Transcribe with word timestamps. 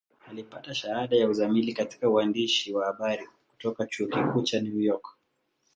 Alipata 0.29 0.73
shahada 0.73 1.15
ya 1.15 1.29
uzamili 1.29 1.73
katika 1.73 2.09
uandishi 2.09 2.73
wa 2.73 2.85
habari 2.85 3.27
kutoka 3.49 3.85
Chuo 3.87 4.07
Kikuu 4.07 4.41
cha 4.41 4.61
New 4.61 4.79
York. 4.81 5.17